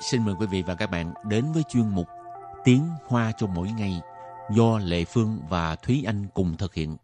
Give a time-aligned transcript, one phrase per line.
[0.00, 2.06] xin mời quý vị và các bạn đến với chuyên mục
[2.64, 4.00] Tiếng Hoa cho mỗi ngày
[4.50, 6.96] do Lệ Phương và Thúy Anh cùng thực hiện.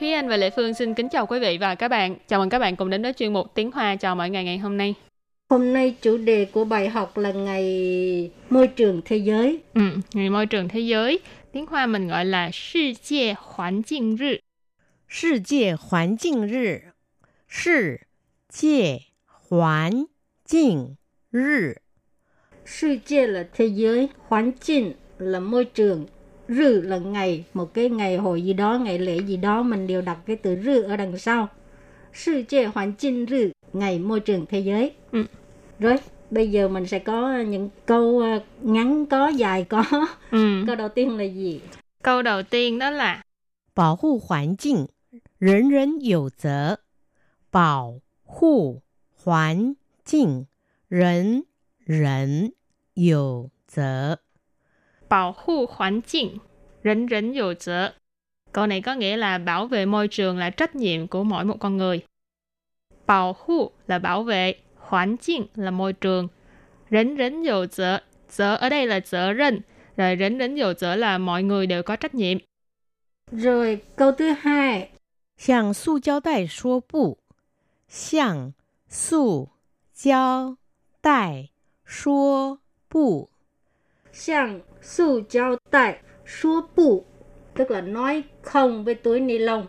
[0.00, 2.16] Thúy Anh và Lệ Phương xin kính chào quý vị và các bạn.
[2.28, 4.58] Chào mừng các bạn cùng đến với chuyên mục Tiếng Hoa chào mỗi ngày ngày
[4.58, 4.94] hôm nay.
[5.50, 9.58] Hôm nay chủ đề của bài học là ngày môi trường thế giới.
[9.74, 9.82] Ừ,
[10.14, 11.20] ngày môi trường thế giới.
[11.52, 14.40] Tiếng Hoa mình gọi là世界环境日。
[15.10, 16.92] 世界环境日，
[17.48, 18.06] 世
[18.48, 20.06] 界环
[20.44, 20.96] 境
[21.30, 21.76] 日。
[22.64, 26.06] 世界là thế giới, hoàn cảnh là môi trường,
[26.48, 30.02] rư là ngày, một cái ngày hội gì đó, ngày lễ gì đó mình đều
[30.02, 31.48] đặt cái từ rư ở đằng sau.
[32.12, 34.92] 世界环境日, ngày môi trường thế giới.
[35.12, 35.24] Ừ.
[35.78, 35.96] Rồi,
[36.30, 39.84] bây giờ mình sẽ có những câu ờ, ngắn có, dài có.
[40.30, 40.64] Ừ.
[40.66, 41.60] Câu đầu tiên là gì?
[42.02, 43.22] Câu đầu tiên đó là
[43.74, 44.88] 保护环境，
[45.40, 46.78] 人人有责。
[47.50, 48.82] 保护
[49.14, 50.46] 环境，
[50.88, 51.44] 人
[51.78, 52.52] 人
[52.94, 54.18] 有责。
[55.08, 56.40] bảo hộ hoàn cảnh,
[56.82, 57.92] 人人有责.
[58.52, 61.56] Câu này có nghĩa là bảo vệ môi trường là trách nhiệm của mỗi một
[61.60, 62.00] con người.
[63.06, 66.28] Bảo hộ là bảo vệ, hoàn cảnh là môi trường.
[66.88, 69.60] 人人有责,责ở đây là 责任,
[69.96, 72.38] rồi 人人有责 là mọi người đều có trách nhiệm.
[73.32, 74.90] Rồi, câu thứ hai,
[75.40, 77.18] 向塑胶袋说不，
[77.88, 78.52] 向
[78.88, 79.48] 塑
[79.92, 80.56] 胶
[81.00, 81.50] 袋
[81.84, 83.28] 说不。
[84.16, 87.04] sang su giao tại số bù
[87.54, 89.66] tức là nói không với túi ni lông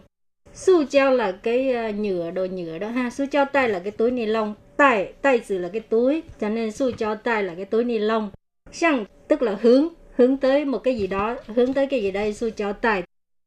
[0.53, 3.92] su giao là cái ờ, nhựa đồ nhựa đó ha su giao tay là cái
[3.92, 7.56] túi ni lông tay tay từ là cái túi cho nên su giao tay là
[7.56, 8.31] cái túi ni lông
[8.72, 12.34] sang tức là hướng hướng tới một cái gì đó hướng tới cái gì đây
[12.34, 13.03] su giao tay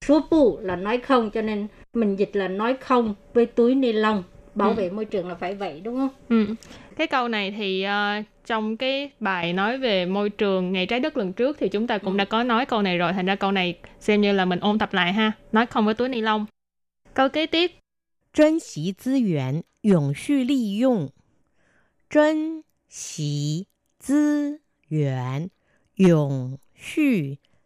[0.08, 3.92] Số pu là nói không cho nên mình dịch là nói không với túi ni
[3.92, 4.24] lông
[4.56, 4.76] bảo ừ.
[4.76, 6.10] vệ môi trường là phải vậy đúng không?
[6.30, 6.56] Ừ.
[6.96, 11.18] Cái câu này thì uh, trong cái bài nói về môi trường ngày trái đất
[11.18, 12.18] lần trước thì chúng ta cũng ừ.
[12.18, 14.80] đã có nói câu này rồi thành ra câu này xem như là mình ôn
[14.80, 16.46] tập lại ha nói không với túi ni lông.
[17.14, 17.72] Câu kế tiếp.
[18.34, 21.10] Trân xí tư yuán, yổng xu li dụng.
[22.10, 23.64] Trân xí
[24.08, 24.58] tư
[24.92, 25.48] yuán,
[25.98, 27.04] yổng xu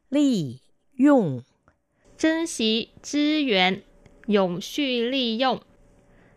[0.10, 0.60] li
[0.98, 1.42] dụng.
[2.19, 3.83] 珍惜资源，
[4.27, 5.61] 永续利用。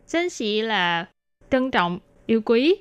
[0.08, 1.08] 珍惜là
[1.52, 2.75] trân trọng, yêu quý.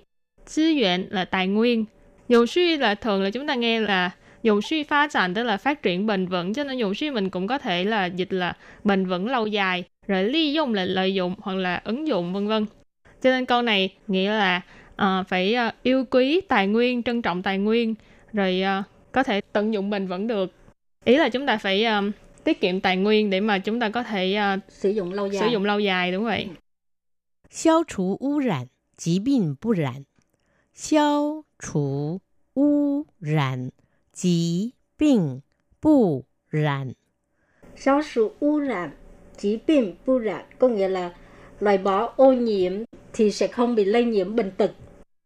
[0.57, 1.85] Tư源là tài nguyên.
[2.29, 4.11] Dụng suy là thường là chúng ta nghe là
[4.43, 7.31] dụng suy phát triển tức là phát triển bền vững cho nên dụng suy mình
[7.31, 11.15] cũng có thể là dịch là bền vững lâu dài rồi ly dụng là lợi
[11.15, 12.67] dụng hoặc là ứng dụng vân vân
[13.23, 14.61] cho nên câu này nghĩa là
[14.97, 17.95] ờ, phải ờ, yêu quý tài nguyên trân trọng tài nguyên
[18.33, 18.83] rồi ờ,
[19.13, 20.53] có thể tận dụng bền vững được
[21.05, 22.03] ý là chúng ta phải ờ,
[22.45, 25.43] tiết kiệm tài nguyên để mà chúng ta có thể ờ, sử dụng lâu dài
[25.43, 26.49] sử dụng lâu dài đúng vậy
[27.51, 28.67] 消除污染，
[28.97, 30.05] 疾病不染。
[30.75, 32.21] 消除
[32.55, 33.71] 污染，
[34.13, 35.43] 疾病
[35.81, 36.95] 不染。
[37.77, 38.91] Sáu sự污染,
[39.37, 41.15] 疾病不染có nghĩa là
[41.61, 42.73] loại bỏ ô nhiễm
[43.13, 44.73] thì sẽ không bị lây nhiễm bệnh tật.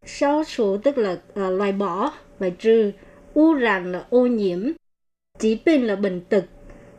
[0.05, 2.93] Sáu sự tức là à, loại bỏ, loại trừ.
[3.35, 4.73] 污染là ô nhiễm.
[5.39, 6.45] 疾病là bệnh tật.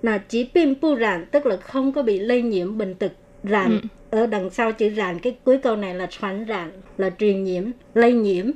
[0.06, 3.12] Là疾病不染tức là không có bị lây nhiễm bệnh tật.
[3.44, 4.20] Rạn Ừ.
[4.20, 7.64] ở đằng sau chữ rạn cái cuối câu này là传rạn là truyền nhiễm,
[7.94, 8.52] lây nhiễm.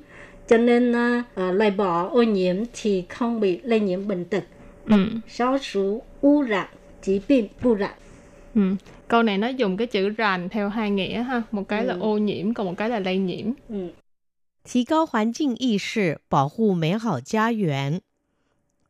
[0.47, 4.43] Cho nên à, à, loại bỏ ô nhiễm thì không bị lây nhiễm bệnh tật.
[4.85, 4.95] ừ.
[5.27, 6.65] Sáu sự污染,
[7.01, 7.89] 疾病不染。
[8.55, 8.61] Ừ.
[9.07, 11.41] Câu này nó dùng cái chữ ràn theo hai nghĩa ha.
[11.51, 11.99] Một cái là Ừ.
[11.99, 13.53] ô nhiễm, còn một cái là lây nhiễm.
[13.69, 13.91] 嗯，
[14.63, 18.01] 提高环境意识，保护美好家园。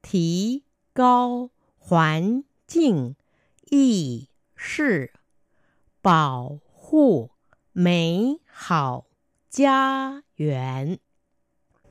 [0.02, 0.64] 提
[0.94, 3.16] 高环 境
[3.70, 5.12] 意识，
[6.02, 7.32] 保护
[7.74, 9.06] 美好
[9.50, 11.00] 家园。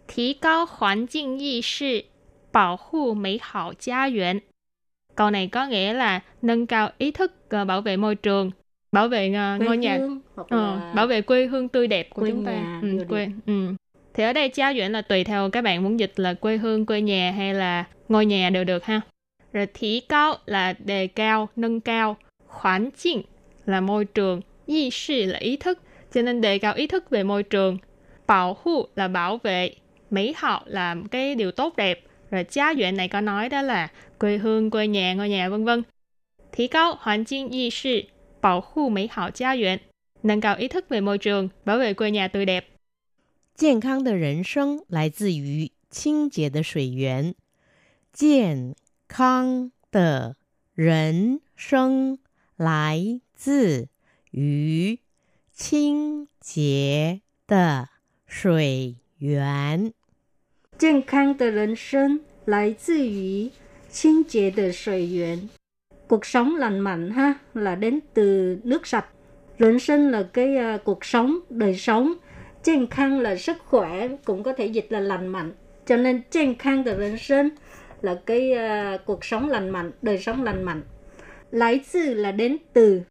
[0.06, 2.04] Thí cao hoàn境意识,
[2.52, 4.40] bảo hộ mỹ hảo gia园.
[5.14, 8.50] Câu này có nghĩa là nâng cao ý thức ờ, bảo vệ môi trường,
[8.92, 11.86] bảo vệ ờ, quê ngôi nhà, hương hoặc ờ, là bảo vệ quê hương tươi
[11.86, 12.52] đẹp của quê chúng ta.
[12.52, 13.32] nhà Ừ, đều quê, được.
[13.46, 13.74] ừ.
[14.14, 17.30] Thì ở đây gia园là tùy theo các bạn muốn dịch là quê hương, quê nhà
[17.36, 19.00] hay là ngôi nhà đều được ha.
[19.52, 22.16] Rồi thí cao là đề cao, nâng cao,
[22.46, 23.22] hoàn cảnh
[23.66, 25.78] là môi trường, ý识là ý thức,
[26.12, 27.78] cho nên đề cao ý thức về môi trường.
[28.26, 29.74] Bảo hộ là bảo vệ,
[30.10, 32.00] mỹ hảo là cái điều tốt đẹp.
[32.30, 35.64] Rồi gia viện này có nói đó là quê hương, quê nhà, ngôi nhà vân
[35.64, 35.82] vân.
[36.52, 38.02] Thí cao hoàn cảnh ý识,
[38.42, 39.78] bảo hộ mỹ hảo gia viện.
[40.22, 42.64] Nâng cao ý thức về môi trường, bảo vệ quê nhà tươi đẹp.
[43.56, 47.36] 健康的人生来自于清洁的水源。
[48.12, 48.74] 健
[49.08, 50.36] 康的
[50.74, 52.18] 人生
[52.56, 53.88] 来自
[54.30, 54.98] 于
[55.52, 57.88] 清洁的
[58.26, 59.92] 水源。
[60.76, 63.50] 健康的人生来自于
[63.88, 65.48] 清洁的水源.
[66.08, 69.06] Cuộc sống lành mạnh ha là đến từ nước sạch.
[69.56, 72.14] 人生là cái uh, cuộc sống, đời sống.
[72.62, 75.52] 健康 là sức khỏe, cũng có thể dịch là lành mạnh.
[75.86, 77.52] Cho nên 健康的人生
[78.01, 80.81] là cái uh, cuộc sống lành mạnh đời sống lành mạnh.
[81.51, 83.01] Lái từ là đến từ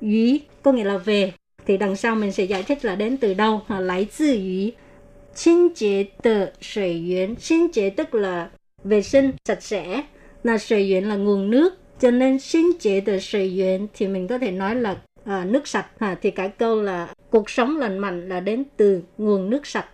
[0.00, 1.32] ý có nghĩa là về.
[1.66, 3.60] Thì đằng sau mình sẽ giải thích là đến từ đâu.
[3.66, 4.72] Hoặc lái từ ý
[5.34, 7.34] Xin chế tờ sợi yến.
[7.38, 8.50] Xin chế tức là
[8.84, 10.02] vệ sinh sạch sẽ.
[10.44, 11.74] Là sợi yến là nguồn nước.
[12.00, 15.68] Cho nên xin chế tờ sợi yến thì mình có thể nói là à, nước
[15.68, 15.86] sạch.
[15.98, 19.86] À, thì cả câu là cuộc sống lành mạnh là đến từ nguồn nước sạch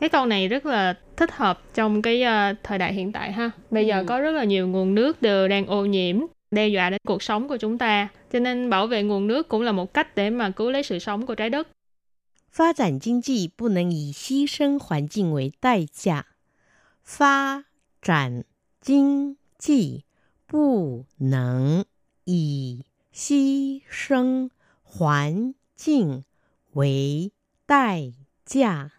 [0.00, 3.50] Cái câu này rất là thích hợp trong cái uh, thời đại hiện tại ha.
[3.70, 4.04] Bây giờ Ừ.
[4.08, 7.48] có rất là nhiều nguồn nước đều đang ô nhiễm, đe dọa đến cuộc sống
[7.48, 8.08] của chúng ta.
[8.32, 10.98] Cho nên bảo vệ nguồn nước cũng là một cách để mà cứu lấy sự
[10.98, 11.68] sống của trái đất.
[12.50, 16.26] 发展经济不能以牺牲环境为代价。
[17.02, 17.64] 发
[18.02, 18.44] 展
[18.80, 20.04] 经济
[20.46, 21.84] 不能
[22.24, 22.84] 以
[23.14, 24.50] 牺牲
[24.82, 26.24] 环境
[26.74, 27.32] 为
[27.66, 28.12] 代
[28.44, 28.90] 价。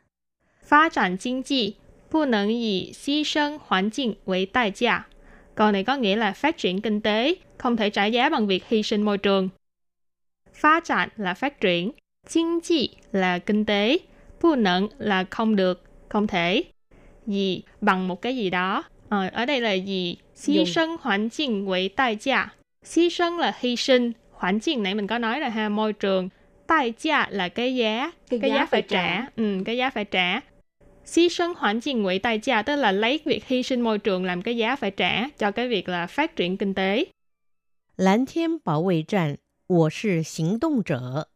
[0.67, 1.73] Phát triển kinh tế
[2.09, 5.05] 不能以牺牲环境为代价.
[5.55, 8.63] Câu này có nghĩa là phát triển kinh tế không thể trả giá bằng việc
[8.67, 9.49] hy sinh môi trường.
[10.53, 11.91] Phát triển là phát triển,
[12.29, 13.97] kinh tế là kinh tế,
[14.41, 16.63] bu nận là không được, không thể.
[17.27, 18.83] Gì bằng một cái gì đó.
[19.09, 20.17] Ờ, ở đây là gì?
[20.47, 20.65] Hy Dùng.
[20.65, 22.47] sinh hoàn cảnh với代价.
[22.95, 26.29] Hy sinh là hy sinh, hoàn cảnh nãy mình có nói là ha môi trường.
[26.67, 29.27] 代价là cái giá, Cái cái giá giá phải phải trả.
[29.35, 30.41] Ừ, cái giá phải trả.
[31.15, 34.75] Hy sinh hoàn cảnh với代价tức là lấy việc hy sinh môi trường làm cái giá
[34.75, 37.07] phải trả cho cái việc là phát triển kinh tế.
[37.95, 39.37] 蓝天保卫战，
[39.67, 41.27] 我是行动者。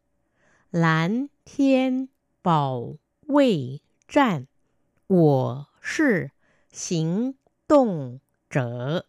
[0.72, 2.10] 蓝天
[2.42, 4.48] 保卫战，
[5.08, 6.32] 我是
[6.72, 7.36] 行
[7.68, 8.20] 动
[8.50, 9.06] 者。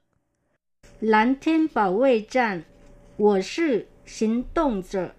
[1.01, 2.65] Lãnh thiên bảo vệ战,
[3.17, 5.15] 我是行动者.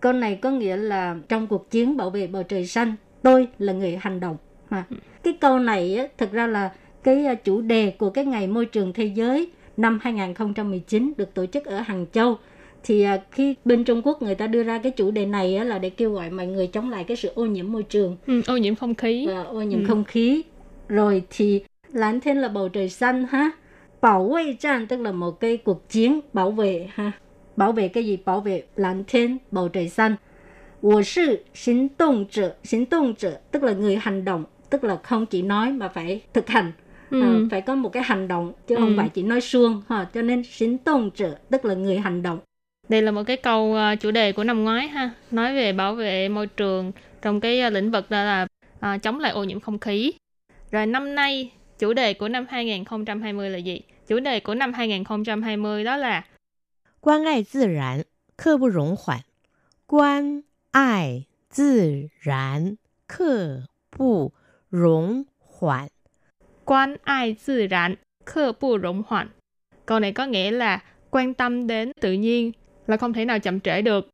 [0.00, 3.72] Câu này có nghĩa là trong cuộc chiến bảo vệ bầu trời xanh, tôi là
[3.72, 4.36] người hành động.
[4.70, 4.84] Ha.
[5.22, 6.70] Cái câu này á, thực ra là
[7.02, 11.46] cái à, chủ đề của cái ngày môi trường thế giới năm 2019 được tổ
[11.46, 12.38] chức ở Hàng Châu.
[12.82, 15.64] Thì à, khi bên Trung Quốc người ta đưa ra cái chủ đề này á,
[15.64, 18.42] là để kêu gọi mọi người chống lại cái sự ô nhiễm môi trường Ừ,
[18.46, 19.26] ô nhiễm không khí.
[19.26, 19.84] và ô nhiễm Ừ.
[19.88, 20.42] không khí.
[20.88, 21.62] Rồi thì
[21.92, 23.50] lãnh thiên là bầu trời xanh ha.
[24.00, 27.12] Bảo vệ战 tức là một cái cuộc chiến bảo vệ ha.
[27.56, 28.18] Bảo vệ cái gì?
[28.24, 30.16] Bảo vệ lãnh thiên, bầu trời xanh.
[30.82, 34.44] 我是行动者，行动者 tức là người hành động,
[34.75, 36.71] tức là không chỉ nói mà phải thực hành
[37.09, 37.21] ừ.
[37.21, 38.79] à, phải có một cái hành động chứ ừ.
[38.79, 42.23] không phải chỉ nói suông ha cho nên xin tôn trợ tức là người hành
[42.23, 42.39] động
[42.89, 45.95] đây là một cái câu ờ, chủ đề của năm ngoái ha nói về bảo
[45.95, 46.91] vệ môi trường
[47.21, 48.47] trong cái ờ, lĩnh vực đó là
[48.79, 50.13] à, chống lại ô nhiễm không khí
[50.71, 55.83] rồi năm nay chủ đề của năm 2020 là gì chủ đề của năm 2020
[55.83, 56.23] đó là
[57.05, 58.01] quan ngại tự nhiên,
[58.37, 59.19] khơ bù rộng hoàn.
[59.87, 61.23] Quan ai
[61.57, 62.75] tự nhiên,
[63.07, 63.61] khơ
[63.97, 64.31] bù
[64.75, 65.23] 容
[65.59, 65.87] 缓.
[66.65, 69.29] Quan ai tự rãn, khơ bu rộng hoạn.
[69.85, 70.79] Câu này có nghĩa là
[71.09, 72.51] quan tâm đến tự nhiên
[72.87, 74.09] là không thể nào chậm trễ được.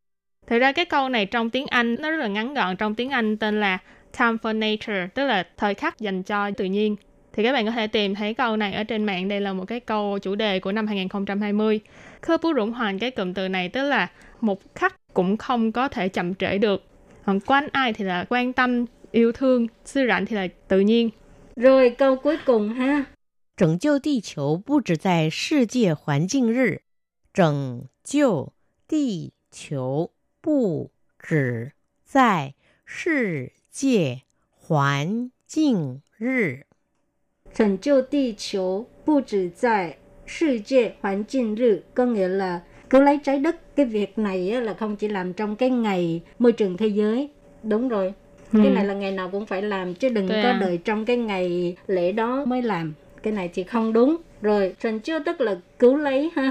[0.48, 3.10] Thật ra cái câu này trong tiếng Anh nó rất là ngắn gọn trong tiếng
[3.10, 3.78] Anh tên là
[4.20, 6.96] time for nature, tức là thời khắc dành cho tự nhiên.
[7.34, 9.28] Thì các bạn có thể tìm thấy câu này ở trên mạng.
[9.28, 11.80] Đây là một cái câu chủ đề của năm 2020.
[12.22, 14.08] Khơ bú rụng hoàn cái cụm từ này tức là
[14.42, 16.84] một khắc cũng không có thể chậm trễ được.
[17.26, 21.11] Còn quanh ai thì là quan tâm yêu thương, sư rảnh thì là tự nhiên.
[21.57, 23.07] Rồi câu cuối cùng ha.
[23.57, 26.83] 拯救地球不只在世界环境日，
[27.33, 28.53] 拯救
[28.87, 30.11] 地球
[30.43, 31.73] 不只
[32.05, 36.67] 在世界环境日。
[37.55, 39.97] Thành tựu địa球不只在
[40.27, 45.33] 世界环境日 có nghĩa là cứu lấy trái đất cái việc này á, là không chỉ làm
[45.33, 47.31] trong cái ngày môi trường thế giới
[47.63, 48.15] đúng rồi
[48.53, 48.71] cái Ừ.
[48.71, 50.59] này là ngày nào cũng phải làm chứ đừng对có à.
[50.61, 55.01] đợi trong cái ngày lễ đó mới làm cái này thì không đúng rồi thành
[55.01, 56.51] tựu tức là cứu lấy ha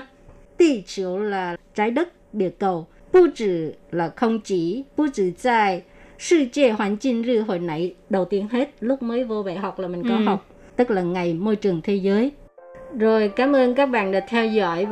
[0.60, 5.82] địa球 là trái đất địa cầu 不止 là không chỉ 不止在
[6.18, 10.24] 世界环境日 hồi nãy đầu tiên hết lúc mới vô đại học là mình có Ừ.
[10.26, 10.46] học
[10.76, 12.32] tức là ngày môi trường thế giới
[13.00, 14.84] rồi cảm ơn các bạn đã theo dõi